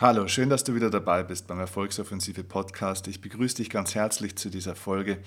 [0.00, 3.06] Hallo, schön, dass du wieder dabei bist beim Erfolgsoffensive Podcast.
[3.06, 5.18] Ich begrüße dich ganz herzlich zu dieser Folge.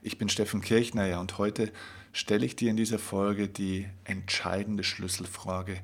[0.00, 1.72] Ich bin Steffen Kirchner und heute
[2.12, 5.80] stelle ich dir in dieser Folge die entscheidende Schlüsselfrage.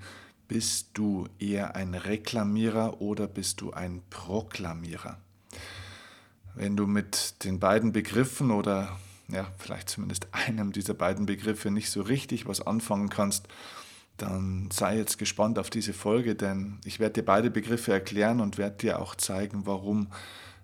[0.46, 5.18] Bist du eher ein Reklamierer oder bist du ein Proklamierer?
[6.54, 8.96] Wenn du mit den beiden Begriffen oder
[9.26, 13.48] ja, vielleicht zumindest einem dieser beiden Begriffe nicht so richtig was anfangen kannst,
[14.18, 18.58] dann sei jetzt gespannt auf diese Folge, denn ich werde dir beide Begriffe erklären und
[18.58, 20.08] werde dir auch zeigen, warum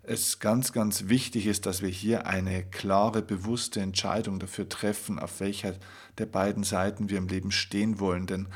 [0.02, 5.40] es ganz, ganz wichtig ist, dass wir hier eine klare, bewusste Entscheidung dafür treffen, auf
[5.40, 5.74] welcher
[6.18, 8.26] der beiden Seiten wir im Leben stehen wollen.
[8.26, 8.48] Denn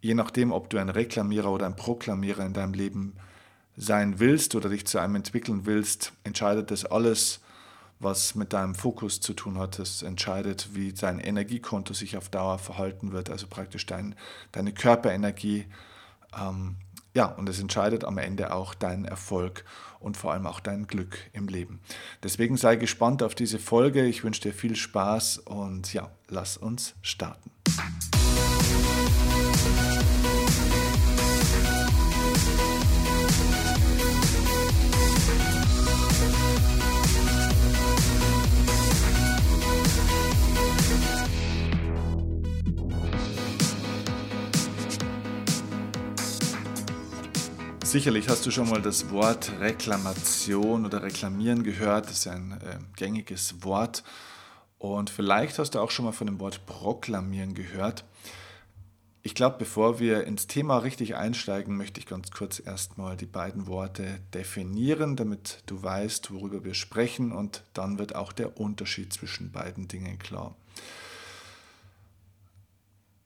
[0.00, 3.14] je nachdem, ob du ein Reklamierer oder ein Proklamierer in deinem Leben
[3.76, 7.40] sein willst oder dich zu einem entwickeln willst, entscheidet das alles
[8.00, 9.78] was mit deinem Fokus zu tun hat.
[9.78, 14.14] Das entscheidet, wie dein Energiekonto sich auf Dauer verhalten wird, also praktisch dein,
[14.52, 15.66] deine Körperenergie.
[16.38, 16.76] Ähm,
[17.14, 19.64] ja, und es entscheidet am Ende auch deinen Erfolg
[20.00, 21.80] und vor allem auch dein Glück im Leben.
[22.22, 24.04] Deswegen sei gespannt auf diese Folge.
[24.04, 27.50] Ich wünsche dir viel Spaß und ja, lass uns starten.
[47.94, 52.06] Sicherlich hast du schon mal das Wort Reklamation oder Reklamieren gehört.
[52.06, 54.02] Das ist ein äh, gängiges Wort.
[54.78, 58.04] Und vielleicht hast du auch schon mal von dem Wort Proklamieren gehört.
[59.22, 63.68] Ich glaube, bevor wir ins Thema richtig einsteigen, möchte ich ganz kurz erstmal die beiden
[63.68, 67.30] Worte definieren, damit du weißt, worüber wir sprechen.
[67.30, 70.56] Und dann wird auch der Unterschied zwischen beiden Dingen klar.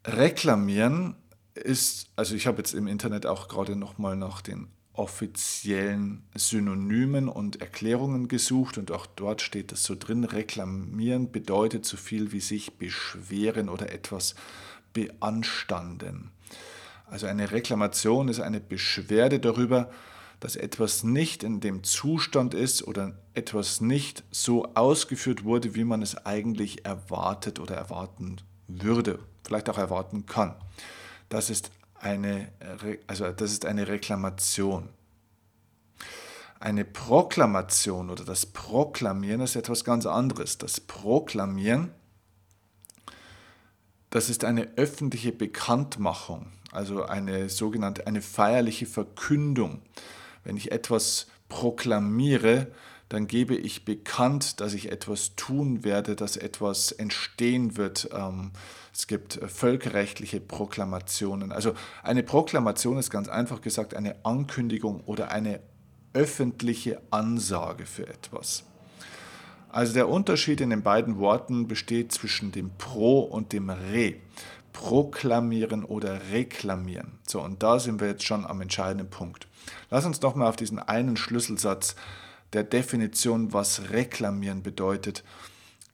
[0.04, 1.16] Reklamieren
[1.58, 7.60] ist, also ich habe jetzt im Internet auch gerade nochmal nach den offiziellen Synonymen und
[7.60, 12.78] Erklärungen gesucht und auch dort steht es so drin, reklamieren bedeutet so viel wie sich
[12.78, 14.34] beschweren oder etwas
[14.92, 16.32] beanstanden.
[17.06, 19.88] Also eine Reklamation ist eine Beschwerde darüber,
[20.40, 26.02] dass etwas nicht in dem Zustand ist oder etwas nicht so ausgeführt wurde, wie man
[26.02, 28.36] es eigentlich erwartet oder erwarten
[28.66, 30.56] würde, vielleicht auch erwarten kann
[31.28, 32.52] das ist eine,
[33.06, 34.88] also das ist eine Reklamation.
[36.60, 40.58] Eine Proklamation oder das Proklamieren ist etwas ganz anderes.
[40.58, 41.92] Das Proklamieren,
[44.10, 49.82] das ist eine öffentliche Bekanntmachung, also eine sogenannte, eine feierliche Verkündung.
[50.42, 52.72] Wenn ich etwas proklamiere,
[53.08, 58.10] dann gebe ich bekannt, dass ich etwas tun werde, dass etwas entstehen wird.
[58.12, 58.52] Ähm,
[58.92, 61.52] es gibt äh, völkerrechtliche Proklamationen.
[61.52, 65.60] Also eine Proklamation ist ganz einfach gesagt eine Ankündigung oder eine
[66.12, 68.64] öffentliche Ansage für etwas.
[69.70, 74.14] Also der Unterschied in den beiden Worten besteht zwischen dem Pro und dem Re.
[74.72, 77.18] Proklamieren oder reklamieren.
[77.26, 79.48] So, und da sind wir jetzt schon am entscheidenden Punkt.
[79.90, 81.96] Lass uns doch mal auf diesen einen Schlüsselsatz
[82.52, 85.24] der Definition, was reklamieren bedeutet,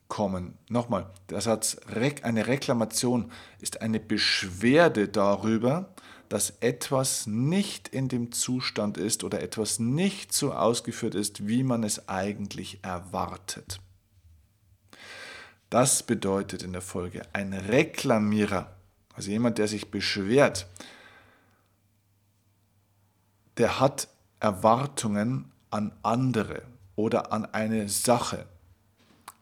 [0.07, 0.57] kommen.
[0.69, 1.77] Nochmal, der Satz,
[2.21, 5.93] eine Reklamation ist eine Beschwerde darüber,
[6.29, 11.83] dass etwas nicht in dem Zustand ist oder etwas nicht so ausgeführt ist, wie man
[11.83, 13.79] es eigentlich erwartet.
[15.69, 18.75] Das bedeutet in der Folge ein Reklamierer,
[19.13, 20.67] also jemand, der sich beschwert,
[23.57, 24.07] der hat
[24.39, 26.63] Erwartungen an andere
[26.95, 28.45] oder an eine Sache.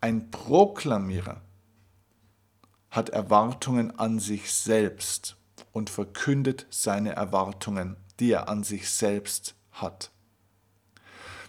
[0.02, 1.42] Ein Proklamierer
[2.90, 5.38] hat Erwartungen an sich selbst
[5.72, 10.12] und verkündet seine Erwartungen, die er an sich selbst hat.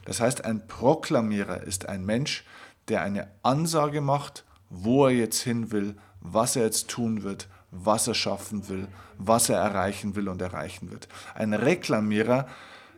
[0.04, 2.44] Das heißt, ein Proklamierer ist ein Mensch,
[2.88, 8.06] der eine Ansage macht, wo er jetzt hin will, was er jetzt tun wird, was
[8.06, 11.08] er schaffen will, was er erreichen will und erreichen wird.
[11.34, 12.46] Ein Reklamierer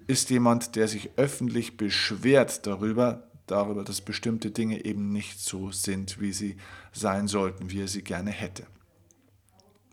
[0.07, 6.21] ist jemand, der sich öffentlich beschwert darüber, darüber, dass bestimmte Dinge eben nicht so sind,
[6.21, 6.57] wie sie
[6.93, 8.67] sein sollten, wie er sie gerne hätte.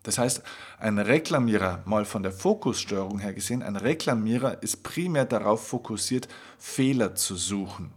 [0.03, 0.43] Das heißt,
[0.79, 6.27] ein Reklamierer, mal von der Fokussteuerung her gesehen, ein Reklamierer ist primär darauf fokussiert,
[6.59, 7.91] Fehler zu suchen.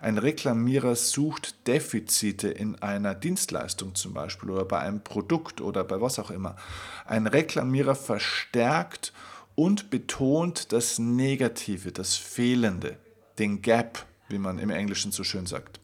[0.00, 6.00] Ein Reklamierer sucht Defizite in einer Dienstleistung zum Beispiel oder bei einem Produkt oder bei
[6.00, 6.56] was auch immer.
[7.04, 9.12] Ein Reklamierer verstärkt
[9.54, 12.96] und betont das Negative, das Fehlende,
[13.38, 15.80] den Gap, wie man im Englischen so schön sagt.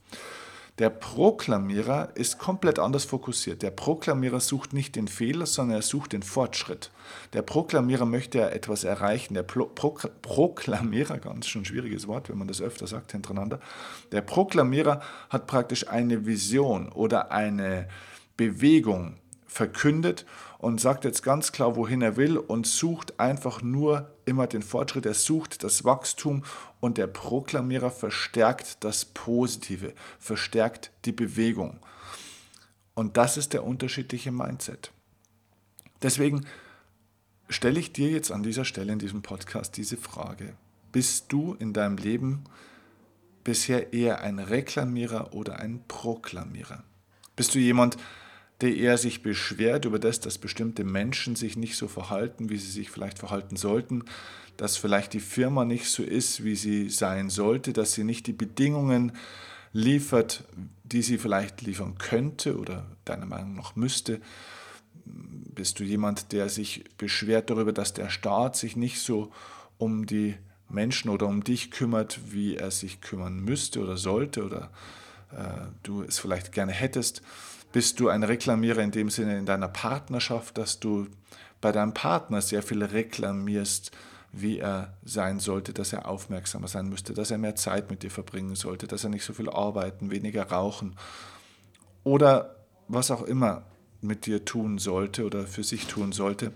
[0.78, 3.62] Der Proklamierer ist komplett anders fokussiert.
[3.62, 6.92] Der Proklamierer sucht nicht den Fehler, sondern er sucht den Fortschritt.
[7.32, 9.34] Der Proklamierer möchte ja etwas erreichen.
[9.34, 13.58] Der Pro Pro Proklamierer, ganz schön schwieriges Wort, wenn man das öfter sagt hintereinander.
[14.12, 17.88] Der Proklamierer hat praktisch eine Vision oder eine
[18.36, 19.16] Bewegung
[19.48, 20.26] verkündet
[20.58, 25.06] und sagt jetzt ganz klar, wohin er will und sucht einfach nur immer den Fortschritt,
[25.06, 26.44] er sucht das Wachstum
[26.80, 31.78] und der Proklamierer verstärkt das Positive, verstärkt die Bewegung.
[32.94, 34.92] Und das ist der unterschiedliche Mindset.
[36.02, 36.44] Deswegen
[37.48, 40.54] stelle ich dir jetzt an dieser Stelle in diesem Podcast diese Frage.
[40.90, 42.44] Bist du in deinem Leben
[43.44, 46.82] bisher eher ein Reklamierer oder ein Proklamierer?
[47.36, 48.02] Bist du jemand, der
[48.60, 52.70] der eher sich beschwert über das, dass bestimmte Menschen sich nicht so verhalten, wie sie
[52.70, 54.04] sich vielleicht verhalten sollten,
[54.56, 58.32] dass vielleicht die Firma nicht so ist, wie sie sein sollte, dass sie nicht die
[58.32, 59.12] Bedingungen
[59.72, 60.44] liefert,
[60.82, 64.20] die sie vielleicht liefern könnte oder deiner Meinung nach müsste.
[65.04, 69.30] Bist du jemand, der sich beschwert darüber, dass der Staat sich nicht so
[69.78, 70.34] um die
[70.68, 74.70] Menschen oder um dich kümmert, wie er sich kümmern müsste oder sollte oder
[75.30, 77.22] äh, du es vielleicht gerne hättest?
[77.72, 81.06] Bist du ein Reklamierer in dem Sinne in deiner Partnerschaft, dass du
[81.60, 83.90] bei deinem Partner sehr viel reklamierst,
[84.32, 88.10] wie er sein sollte, dass er aufmerksamer sein müsste, dass er mehr Zeit mit dir
[88.10, 90.96] verbringen sollte, dass er nicht so viel arbeiten, weniger rauchen
[92.04, 92.56] oder
[92.88, 93.64] was auch immer
[94.00, 96.52] mit dir tun sollte oder für sich tun sollte.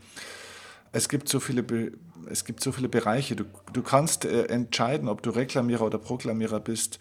[0.92, 1.92] Es gibt so viele, Be
[2.30, 3.34] es gibt so viele Bereiche.
[3.34, 7.00] Du, du kannst äh, entscheiden, ob du Reklamierer oder Proklamierer bist.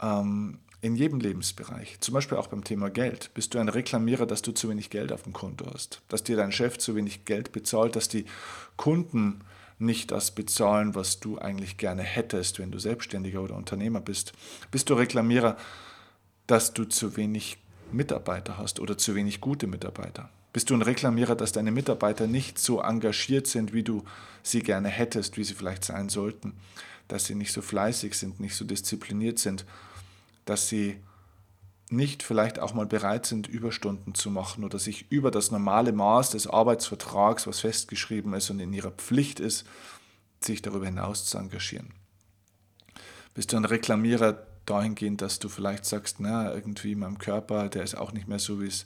[0.00, 3.30] Ähm, in jedem Lebensbereich, zum Beispiel auch beim Thema Geld.
[3.34, 6.36] Bist du ein Reklamierer, dass du zu wenig Geld auf dem Konto hast, dass dir
[6.36, 8.26] dein Chef zu wenig Geld bezahlt, dass die
[8.76, 9.40] Kunden
[9.80, 14.32] nicht das bezahlen, was du eigentlich gerne hättest, wenn du Selbstständiger oder Unternehmer bist?
[14.70, 15.56] Bist du Reklamierer,
[16.46, 17.58] dass du zu wenig
[17.90, 20.30] Mitarbeiter hast oder zu wenig gute Mitarbeiter?
[20.52, 24.04] Bist du ein Reklamierer, dass deine Mitarbeiter nicht so engagiert sind, wie du
[24.42, 26.54] sie gerne hättest, wie sie vielleicht sein sollten,
[27.08, 29.64] dass sie nicht so fleißig sind, nicht so diszipliniert sind
[30.48, 31.02] dass sie
[31.90, 36.30] nicht vielleicht auch mal bereit sind, Überstunden zu machen oder sich über das normale Maß
[36.30, 39.66] des Arbeitsvertrags, was festgeschrieben ist und in ihrer Pflicht ist,
[40.40, 41.92] sich darüber hinaus zu engagieren.
[43.34, 47.96] Bist du ein Reklamierer dahingehend, dass du vielleicht sagst, na, irgendwie mein Körper, der ist
[47.96, 48.84] auch nicht mehr so, wie es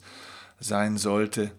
[0.59, 1.51] sein sollte.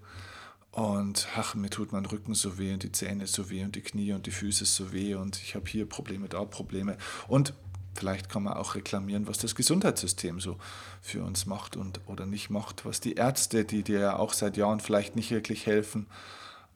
[0.70, 3.82] Und ach, mir tut mein Rücken so weh und die Zähne so weh und die
[3.82, 6.96] Knie und die Füße so weh und ich habe hier Probleme, da Probleme.
[7.28, 7.52] Und
[7.94, 10.56] Vielleicht kann man auch reklamieren, was das Gesundheitssystem so
[11.00, 14.56] für uns macht und oder nicht macht, was die Ärzte, die dir ja auch seit
[14.56, 16.06] Jahren vielleicht nicht wirklich helfen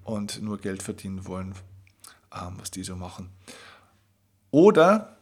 [0.05, 1.55] und nur Geld verdienen wollen,
[2.33, 3.31] ähm, was die so machen.
[4.51, 5.17] Oder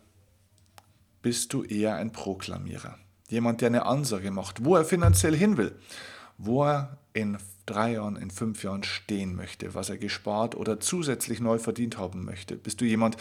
[1.23, 2.99] bist du eher ein Proklamierer,
[3.29, 5.77] jemand, der eine Ansage macht, wo er finanziell hin will,
[6.39, 11.41] wo er in drei Jahren, in fünf Jahren stehen möchte, was er gespart oder zusätzlich
[11.41, 12.57] neu verdient haben möchte?
[12.57, 13.17] Bist du jemand,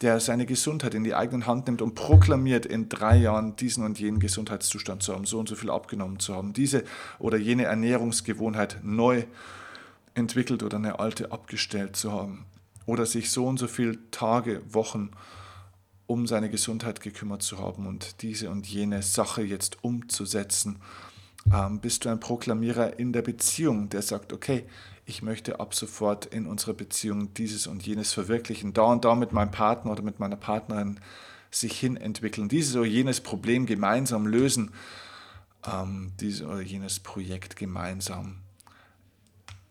[0.00, 3.98] der seine Gesundheit in die eigenen Hand nimmt und proklamiert, in drei Jahren diesen und
[3.98, 6.84] jenen Gesundheitszustand zu haben, so und so viel abgenommen zu haben, diese
[7.18, 9.24] oder jene Ernährungsgewohnheit neu
[10.14, 12.44] entwickelt oder eine alte abgestellt zu haben
[12.86, 15.10] oder sich so und so viele Tage, Wochen
[16.06, 20.80] um seine Gesundheit gekümmert zu haben und diese und jene Sache jetzt umzusetzen
[21.52, 24.64] ähm, bist du ein Proklamierer in der Beziehung, der sagt, okay,
[25.06, 29.32] ich möchte ab sofort in unserer Beziehung dieses und jenes verwirklichen, da und da mit
[29.32, 31.00] meinem Partner oder mit meiner Partnerin
[31.50, 34.72] sich hin entwickeln, dieses oder jenes Problem gemeinsam lösen,
[35.66, 38.40] ähm, dieses oder jenes Projekt gemeinsam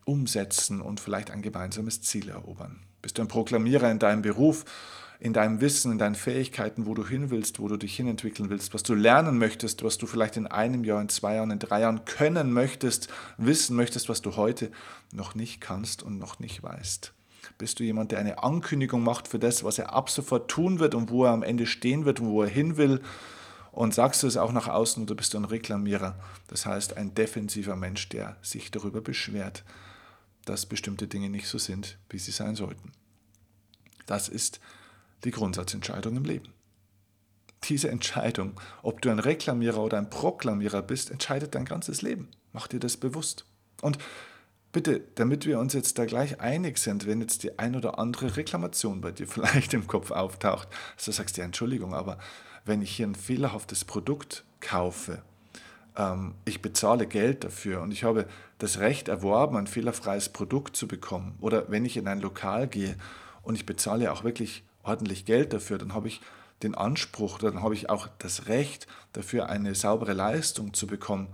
[0.06, 2.82] umsetzen und vielleicht ein gemeinsames Ziel erobern.
[3.02, 4.66] Bist du ein Proklamierer in deinem Beruf,
[5.24, 8.74] in deinem Wissen, in deinen Fähigkeiten, wo du hin willst, wo du dich hinentwickeln willst,
[8.74, 11.80] was du lernen möchtest, was du vielleicht in einem Jahr, in zwei Jahren, in drei
[11.80, 14.70] Jahren können möchtest, wissen möchtest, was du heute
[15.14, 17.14] noch nicht kannst und noch nicht weißt.
[17.58, 20.94] Bist du jemand, der eine Ankündigung macht für das, was er ab sofort tun wird
[20.94, 23.00] und wo er am Ende stehen wird und wo er hin will?
[23.72, 26.20] Und sagst du es auch nach außen oder bist du ein Reklamierer?
[26.48, 29.64] Das heißt, ein defensiver Mensch, der sich darüber beschwert,
[30.44, 32.92] dass bestimmte Dinge nicht so sind, wie sie sein sollten.
[34.06, 34.60] Das ist
[35.24, 36.50] die Grundsatzentscheidung im Leben.
[37.66, 42.30] Diese Entscheidung, ob du ein Reklamierer oder ein Proklamierer bist, entscheidet dein ganzes Leben.
[42.52, 43.46] Mach dir das bewusst.
[43.82, 43.98] Und
[44.74, 48.36] bitte, damit wir uns jetzt da gleich einig sind, wenn jetzt die ein oder andere
[48.36, 52.18] Reklamation bei dir vielleicht im Kopf auftaucht, dass du sagst, ja, Entschuldigung, aber
[52.66, 55.22] wenn ich hier ein fehlerhaftes Produkt kaufe,
[55.96, 58.28] ähm, ich bezahle Geld dafür und ich habe
[58.58, 62.96] das Recht erworben, ein fehlerfreies Produkt zu bekommen, oder wenn ich in ein Lokal gehe
[63.42, 66.22] und ich bezahle auch wirklich ordentlich Geld dafür, dann habe ich
[66.62, 71.28] den Anspruch, dann habe ich auch das Recht, dafür eine saubere Leistung zu bekommen,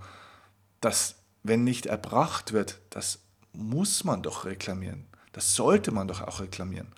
[0.80, 3.20] dass, wenn nicht erbracht wird, das
[3.52, 5.06] muss man doch reklamieren.
[5.32, 6.88] Das sollte man doch auch reklamieren.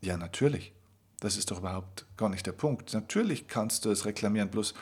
[0.00, 0.72] Ja, natürlich.
[1.18, 2.94] Das ist doch überhaupt gar nicht der Punkt.
[2.94, 4.74] Natürlich kannst du es reklamieren, bloß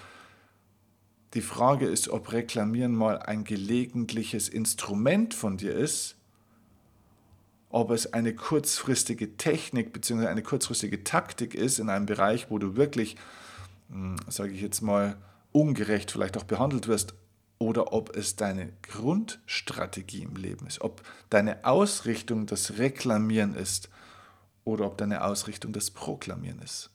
[1.35, 6.17] die Frage ist, ob Reklamieren mal ein gelegentliches Instrument von dir ist,
[7.71, 10.27] ob es eine kurzfristige Technik bzw.
[10.27, 13.17] eine kurzfristige Taktik ist in einem Bereich, wo du wirklich,
[13.91, 15.17] hm, sage ich jetzt mal,
[15.53, 17.15] ungerecht vielleicht auch behandelt wirst,
[17.59, 23.89] oder ob es deine Grundstrategie im Leben ist, ob deine Ausrichtung das Reklamieren ist
[24.65, 26.91] oder ob deine Ausrichtung das Proklamieren ist.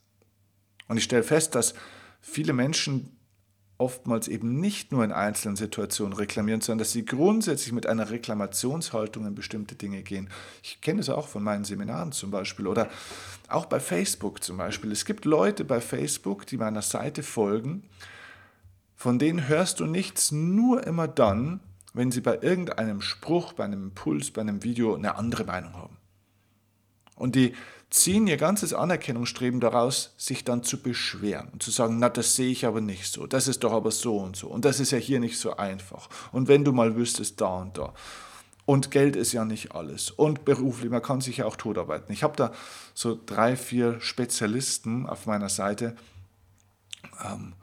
[0.88, 1.74] Und ich stelle fest, dass
[2.22, 3.13] viele Menschen
[3.84, 9.28] oftmals eben nicht nur in einzelnen Situationen reklamieren, sondern dass sie grundsätzlich mit einer Reklamationshaltung
[9.28, 10.30] in bestimmte Dinge gehen.
[10.64, 12.90] Ich kenne es auch von meinen Seminaren zum Beispiel oder
[13.50, 14.94] auch bei Facebook zum Beispiel.
[14.94, 17.84] Es gibt Leute bei Facebook, die meiner Seite folgen,
[18.96, 21.60] von denen hörst du nichts nur immer dann,
[21.94, 25.98] wenn sie bei irgendeinem Spruch, bei einem Impuls, bei einem Video eine andere Meinung haben.
[27.16, 27.54] Und die
[27.94, 32.50] ziehen ihr ganzes Anerkennungsstreben daraus, sich dann zu beschweren und zu sagen, na, das sehe
[32.50, 34.98] ich aber nicht so, das ist doch aber so und so und das ist ja
[34.98, 36.10] hier nicht so einfach.
[36.32, 37.94] Und wenn du mal wüsstest, da und da.
[38.66, 40.10] Und Geld ist ja nicht alles.
[40.10, 42.12] Und beruflich, man kann sich ja auch totarbeiten.
[42.14, 42.52] Ich habe da
[42.94, 45.96] so drei, vier Spezialisten auf meiner Seite,
[47.24, 47.54] ähm,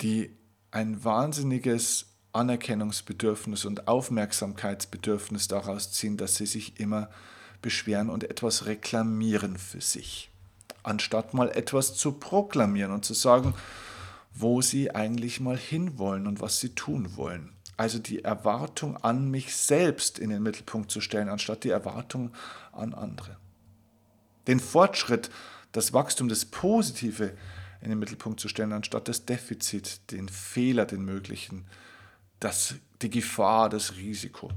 [0.00, 0.36] die
[0.70, 7.08] ein wahnsinniges Anerkennungsbedürfnis und Aufmerksamkeitsbedürfnis daraus ziehen, dass sie sich immer
[7.62, 10.30] beschweren und etwas reklamieren für sich,
[10.82, 13.54] anstatt mal etwas zu proklamieren und zu sagen,
[14.32, 17.52] wo sie eigentlich mal hinwollen und was sie tun wollen.
[17.76, 22.32] Also die Erwartung an mich selbst in den Mittelpunkt zu stellen, anstatt die Erwartung
[22.72, 23.36] an andere.
[24.46, 25.30] Den Fortschritt,
[25.72, 27.32] das Wachstum, das Positive
[27.80, 31.64] in den Mittelpunkt zu stellen, anstatt das Defizit, den Fehler, den möglichen,
[32.38, 34.50] das, die Gefahr, das Risiko.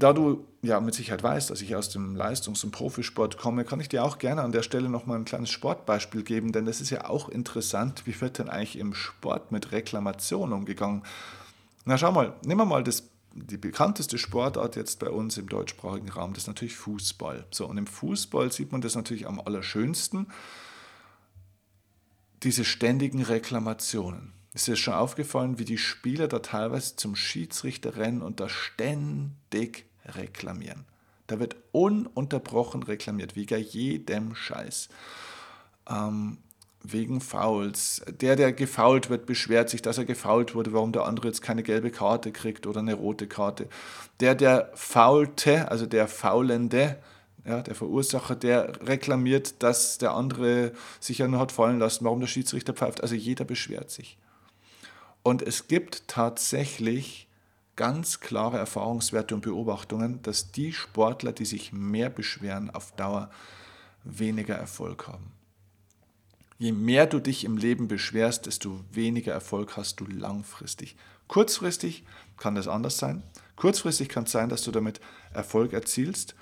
[0.00, 3.80] Da du ja mit Sicherheit weißt, dass ich aus dem Leistungs- und Profisport komme, kann
[3.80, 6.90] ich dir auch gerne an der Stelle nochmal ein kleines Sportbeispiel geben, denn das ist
[6.90, 11.02] ja auch interessant, wie wird denn eigentlich im Sport mit Reklamation umgegangen?
[11.84, 16.10] Na schau mal, nehmen wir mal das, die bekannteste Sportart jetzt bei uns im deutschsprachigen
[16.10, 17.46] Raum, das ist natürlich Fußball.
[17.50, 20.28] So, und im Fußball sieht man das natürlich am allerschönsten,
[22.44, 24.32] diese ständigen Reklamationen.
[24.54, 29.87] Ist dir schon aufgefallen, wie die Spieler da teilweise zum Schiedsrichter rennen und da ständig
[30.16, 30.84] reklamieren?
[31.26, 34.88] Da wird ununterbrochen reklamiert, wie bei jedem Scheiß.
[35.88, 36.38] Ähm,
[36.82, 38.02] wegen Fouls.
[38.08, 41.62] Der, der gefault wird, beschwert sich, dass er gefault wurde, warum der andere jetzt keine
[41.62, 43.68] gelbe Karte kriegt oder eine rote Karte.
[44.20, 46.96] Der, der faulte, also der Faulende,
[47.44, 52.20] ja, der Verursacher, der reklamiert, dass der andere sich ja nur hat fallen lassen, warum
[52.20, 53.02] der Schiedsrichter pfeift.
[53.02, 54.18] Also jeder beschwert sich.
[55.22, 57.27] Und es gibt tatsächlich
[57.78, 63.30] ganz klare Erfahrungswerte und Beobachtungen, dass die Sportler, die sich mehr beschweren, auf Dauer
[64.02, 65.30] weniger Erfolg haben.
[66.58, 70.96] Je mehr du dich im Leben beschwerst, desto weniger Erfolg hast du langfristig.
[71.28, 72.04] Kurzfristig
[72.36, 73.22] kann das anders sein.
[73.54, 75.00] Kurzfristig kann es sein, dass du damit
[75.32, 76.34] Erfolg erzielst.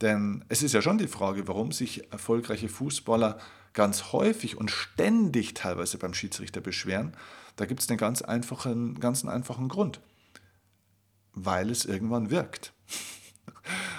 [0.00, 3.38] Denn es ist ja schon die Frage, warum sich erfolgreiche Fußballer
[3.72, 7.16] ganz häufig und ständig teilweise beim Schiedsrichter beschweren.
[7.54, 10.00] Da gibt es einen ganz einfachen, ganz einfachen Grund.
[11.34, 12.72] Weil es irgendwann wirkt.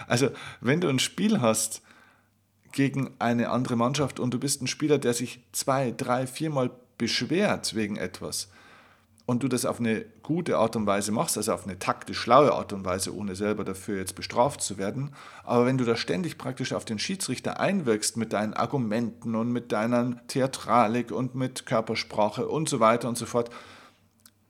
[0.07, 0.29] Also,
[0.61, 1.81] wenn du ein Spiel hast
[2.71, 7.75] gegen eine andere Mannschaft und du bist ein Spieler, der sich zwei, drei, viermal beschwert
[7.75, 8.49] wegen etwas,
[9.25, 12.53] und du das auf eine gute Art und Weise machst, also auf eine taktisch schlaue
[12.53, 15.11] Art und Weise, ohne selber dafür jetzt bestraft zu werden,
[15.43, 19.71] aber wenn du da ständig praktisch auf den Schiedsrichter einwirkst mit deinen Argumenten und mit
[19.71, 23.49] deiner Theatralik und mit Körpersprache und so weiter und so fort,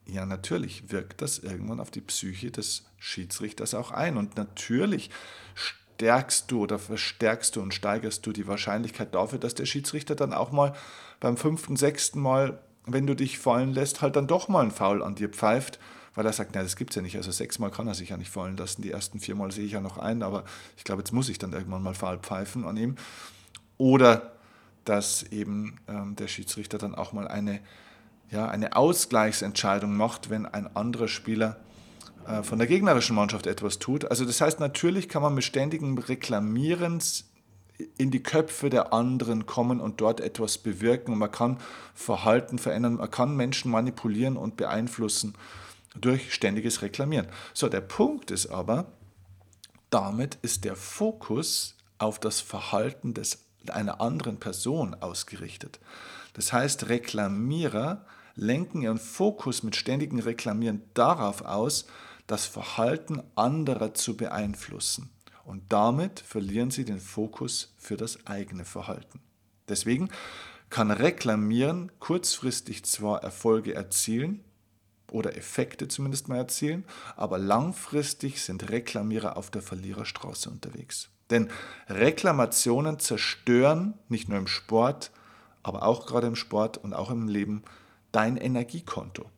[0.06, 4.18] ja, natürlich wirkt das irgendwann auf die Psyche des Schiedsrichters auch ein.
[4.18, 5.10] Und natürlich
[5.56, 10.34] stärkst du oder verstärkst du und steigerst du die Wahrscheinlichkeit dafür, dass der Schiedsrichter dann
[10.34, 10.74] auch mal
[11.20, 15.04] beim fünften, sechsten Mal wenn du dich fallen lässt, halt dann doch mal ein Foul
[15.04, 15.80] an dir pfeift,
[16.16, 17.16] weil er sagt, na, das gibt's ja nicht.
[17.16, 18.82] Also sechsmal kann er sich ja nicht fallen lassen.
[18.82, 20.44] Die ersten viermal sehe ich ja noch ein, aber
[20.78, 22.96] ich glaube, jetzt muss ich dann irgendwann mal Foul pfeifen an ihm.
[23.78, 24.34] Oder
[24.86, 27.62] dass eben ähm, der Schiedsrichter dann auch mal eine,
[28.34, 31.58] ja, eine Ausgleichsentscheidung macht, wenn ein anderer Spieler
[32.28, 34.06] äh, von der gegnerischen Mannschaft etwas tut.
[34.06, 37.00] Also das heißt, natürlich kann man mit ständigem Reklamieren
[37.98, 41.18] in die Köpfe der anderen kommen und dort etwas bewirken.
[41.18, 41.60] man kann
[41.94, 45.36] Verhalten verändern, man kann Menschen manipulieren und beeinflussen
[45.96, 47.28] durch ständiges Reklamieren.
[47.54, 48.88] So, der Punkt ist aber,
[49.92, 55.80] damit ist der Fokus auf das Verhalten des einer anderen Person ausgerichtet.
[56.34, 61.86] Das heißt, Reklamierer lenken ihren Fokus mit ständigem Reklamieren darauf aus,
[62.28, 65.10] das Verhalten anderer zu beeinflussen.
[65.46, 69.20] Und damit verlieren sie den Fokus für das eigene Verhalten.
[69.68, 70.10] Deswegen
[70.70, 74.44] kann Reklamieren kurzfristig zwar Erfolge erzielen
[75.12, 76.86] oder Effekte zumindest mal erzielen,
[77.16, 81.10] aber langfristig sind Reklamierer auf der Verliererstraße unterwegs.
[81.30, 81.50] Denn
[81.88, 85.12] Reklamationen zerstören nicht nur im Sport,
[85.62, 87.64] aber auch gerade im Sport und auch im Leben
[88.14, 89.30] dein Energiekonto.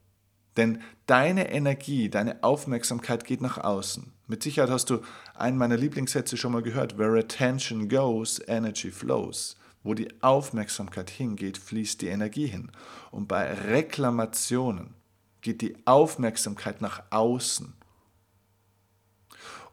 [0.57, 4.13] Denn deine Energie, deine Aufmerksamkeit geht nach außen.
[4.27, 5.01] Mit Sicherheit hast du
[5.33, 6.97] einen meiner Lieblingssätze schon mal gehört.
[6.97, 9.57] Where attention goes, energy flows.
[9.83, 12.71] Wo die Aufmerksamkeit hingeht, fließt die Energie hin.
[13.11, 14.95] Und bei Reklamationen
[15.41, 17.73] geht die Aufmerksamkeit nach außen.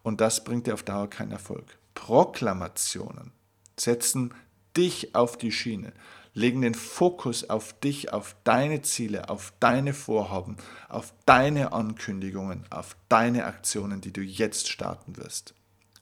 [0.03, 1.79] Und das bringt dir auf Dauer keinen Erfolg.
[1.95, 3.33] Proklamationen
[3.79, 4.35] setzen
[4.77, 5.93] dich auf die Schiene,
[6.35, 10.57] legen den Fokus auf dich, auf deine Ziele, auf deine Vorhaben,
[10.89, 15.55] auf deine Ankündigungen, auf deine Aktionen, die du jetzt starten wirst.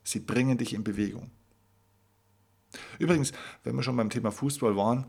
[0.04, 1.30] Sie bringen dich in Bewegung.
[2.98, 3.32] Übrigens,
[3.64, 5.06] wenn wir schon beim Thema Fußball waren,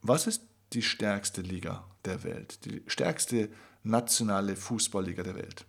[0.00, 0.42] was ist
[0.72, 3.50] die stärkste Liga der Welt, die stärkste
[3.84, 5.66] nationale Fußballliga der Welt?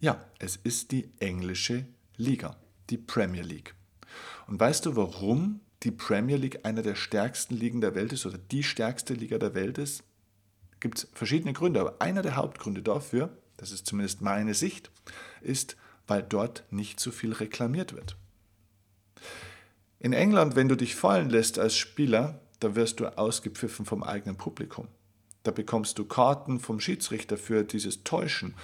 [0.00, 2.56] Ja, es ist die englische Liga,
[2.90, 3.74] die Premier League.
[4.46, 8.38] Und weißt du, warum die Premier League einer der stärksten Ligen der Welt ist oder
[8.38, 10.02] die stärkste Liga der Welt ist,
[10.80, 14.90] gibt es verschiedene Gründe, aber einer der Hauptgründe dafür, das ist zumindest meine Sicht,
[15.40, 15.76] ist,
[16.06, 18.16] weil dort nicht so viel reklamiert wird.
[19.98, 24.36] In England, wenn du dich fallen lässt als Spieler, da wirst du ausgepfiffen vom eigenen
[24.36, 24.88] Publikum.
[25.42, 28.54] Da bekommst du Karten vom Schiedsrichter für dieses Täuschen.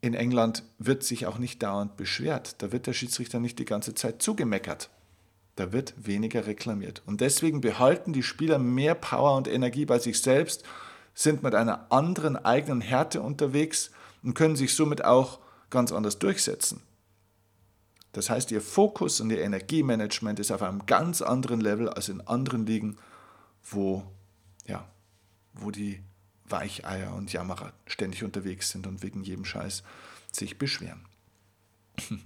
[0.00, 2.62] In England wird sich auch nicht dauernd beschwert.
[2.62, 4.90] Da wird der Schiedsrichter nicht die ganze Zeit zugemeckert.
[5.56, 7.02] Da wird weniger reklamiert.
[7.06, 10.64] Und deswegen behalten die Spieler mehr Power und Energie bei sich selbst,
[11.14, 13.90] sind mit einer anderen eigenen Härte unterwegs
[14.22, 15.38] und können sich somit auch
[15.70, 16.82] ganz anders durchsetzen.
[18.12, 22.20] Das heißt, ihr Fokus und ihr Energiemanagement ist auf einem ganz anderen Level als in
[22.20, 22.96] anderen Ligen,
[23.64, 24.04] wo,
[24.66, 24.88] ja,
[25.52, 26.00] wo die
[26.44, 29.82] Weicheier und Jammerer ständig unterwegs sind und wegen jedem Scheiß
[30.32, 31.04] sich beschweren.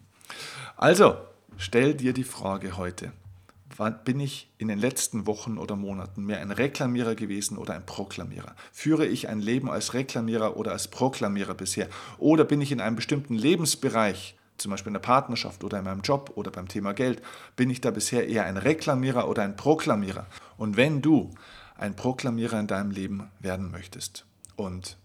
[0.76, 1.16] Also,
[1.60, 3.10] Stell dir die Frage heute,
[4.04, 8.54] bin ich in den letzten Wochen oder Monaten mehr ein Reklamierer gewesen oder ein Proklamierer?
[8.72, 11.88] Führe ich ein Leben als Reklamierer oder als Proklamierer bisher?
[12.18, 16.02] Oder bin ich in einem bestimmten Lebensbereich, zum Beispiel in der Partnerschaft oder in meinem
[16.02, 17.22] Job oder beim Thema Geld,
[17.56, 20.26] bin ich da bisher eher ein Reklamierer oder ein Proklamierer?
[20.58, 21.32] Und wenn du
[21.76, 24.96] ein Proklamierer in deinem Leben werden möchtest und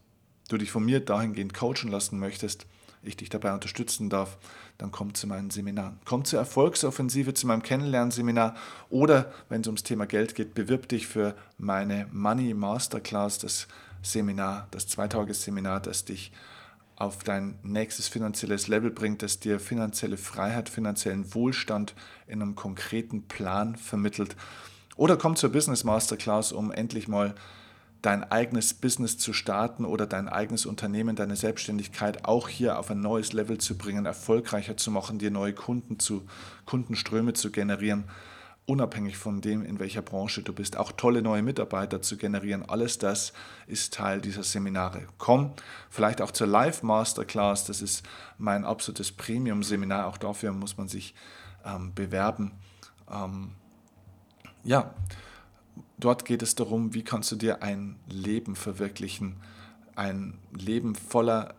[0.50, 2.68] du dich von mir dahingehend coachen lassen möchtest,
[3.04, 4.38] ich dich dabei unterstützen darf,
[4.78, 6.00] dann komm zu meinen Seminaren.
[6.06, 8.56] Komm zur Erfolgsoffensive, zu meinem Kennenlernseminar
[8.90, 13.68] oder wenn es ums Thema Geld geht, bewirb dich für meine Money Masterclass, das
[14.02, 16.32] Seminar, das Zweitagesseminar, das dich
[16.96, 21.96] auf dein nächstes finanzielles Level bringt, das dir finanzielle Freiheit, finanziellen Wohlstand
[22.28, 24.36] in einem konkreten Plan vermittelt.
[24.96, 27.34] Oder komm zur Business Masterclass, um endlich mal
[28.04, 33.00] dein eigenes Business zu starten oder dein eigenes Unternehmen, deine Selbstständigkeit auch hier auf ein
[33.00, 36.28] neues Level zu bringen, erfolgreicher zu machen, dir neue Kunden zu,
[36.66, 38.04] Kundenströme zu generieren,
[38.66, 42.68] unabhängig von dem, in welcher Branche du bist, auch tolle neue Mitarbeiter zu generieren.
[42.68, 43.32] Alles das
[43.68, 45.08] ist Teil dieser Seminare.
[45.18, 45.54] Komm
[45.90, 48.04] vielleicht auch zur Live Masterclass, das ist
[48.38, 51.16] mein absolutes Premium-Seminar, auch dafür muss man sich
[51.66, 52.52] ähm, bewerben.
[53.10, 53.54] Ähm,
[54.66, 54.94] ja,
[56.04, 59.38] Dort geht es darum, wie kannst du dir ein Leben verwirklichen,
[59.96, 61.56] ein Leben voller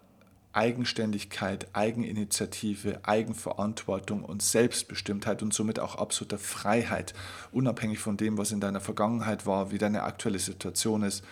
[0.53, 7.15] Eigenständigkeit, Eigeninitiative, Eigenverantwortung und Selbstbestimmtheit und somit auch absoluter Freiheit,
[7.53, 11.25] unabhängig von dem, was in deiner Vergangenheit war, wie deine aktuelle Situation ist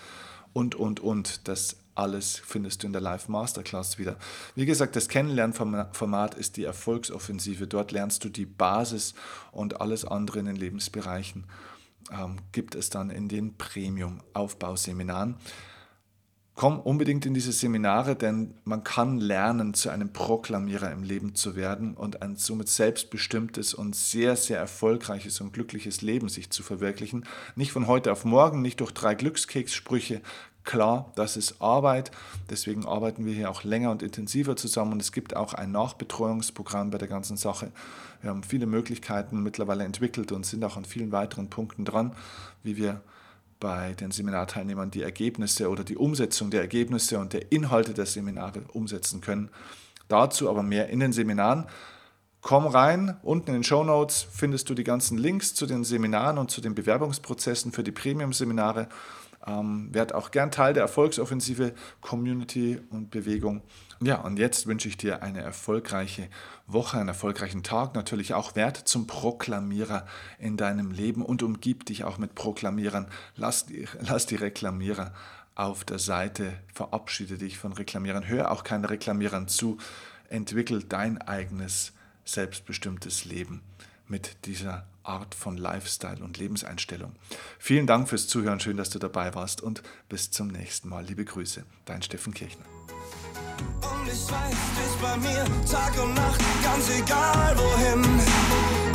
[0.55, 1.47] und, und, und.
[1.49, 4.17] Das alles findest du in der Live Masterclass wieder.
[4.55, 7.67] Wie gesagt, das Kennenlernformat ist die Erfolgsoffensive.
[7.67, 9.13] Dort lernst du die Basis
[9.51, 11.45] und alles andere in den Lebensbereichen
[12.11, 15.37] ähm, gibt es dann in den Premium-Aufbauseminaren.
[16.55, 21.57] Komm unbedingt in diese Seminare, denn man kann lernen, zu einem Proklamierer im Leben zu
[21.57, 27.25] werden und ein somit selbstbestimmtes und sehr, sehr erfolgreiches und glückliches Leben sich zu verwirklichen.
[27.57, 30.21] Nicht von heute auf morgen, nicht durch drei Glückskekssprüche,
[30.65, 32.13] Klar, das ist Arbeit,
[32.49, 36.91] deswegen arbeiten wir hier auch länger und intensiver zusammen und es gibt auch ein Nachbetreuungsprogramm
[36.91, 37.73] bei der ganzen Sache.
[38.23, 42.15] Wir haben viele Möglichkeiten mittlerweile entwickelt und sind auch an vielen weiteren Punkten dran,
[42.63, 43.01] wie wir
[43.59, 48.63] bei den Seminarteilnehmern die Ergebnisse oder die Umsetzung der Ergebnisse und der Inhalte der Seminare
[48.73, 49.51] umsetzen können.
[50.09, 51.67] Dazu aber mehr in den Seminaren.
[52.41, 56.39] Komm rein, unten in den Show Notes findest du die ganzen Links zu den Seminaren
[56.39, 58.89] und zu den Bewerbungsprozessen für die Premium-Seminare.
[59.47, 63.63] Ähm, werd auch gern Teil der Erfolgsoffensive Community und Bewegung.
[64.01, 66.29] Ja, und jetzt wünsche ich dir eine erfolgreiche
[66.67, 70.07] Woche, einen erfolgreichen Tag, natürlich auch Wert zum Proklamierer
[70.39, 73.07] in deinem Leben und umgib dich auch mit Proklamierern.
[73.37, 75.13] Lass die, lass die Reklamierer
[75.55, 79.79] auf der Seite, verabschiede dich von Reklamierern, hör auch keinen Reklamierern zu,
[80.29, 81.93] entwickel dein eigenes
[82.25, 83.63] selbstbestimmtes Leben
[84.09, 87.13] mit dieser Art von Lifestyle und Lebenseinstellung.
[87.59, 91.05] Vielen Dank fürs Zuhören, schön, dass du dabei warst und bis zum nächsten Mal.
[91.05, 92.65] Liebe Grüße, dein Steffen Kirchner.
[93.81, 98.05] Und ich weiß, du bist bei mir Tag und Nacht, ganz egal wohin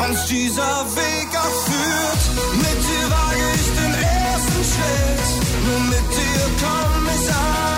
[0.10, 1.68] uns dieser Weg auch.
[2.58, 7.77] Mit dir wage ich den ersten Schritt, nur mit dir komm ich an.